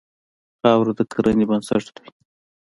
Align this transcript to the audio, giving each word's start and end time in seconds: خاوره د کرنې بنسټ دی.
خاوره 0.59 0.93
د 0.97 0.99
کرنې 1.11 1.45
بنسټ 1.49 1.85
دی. 1.97 2.07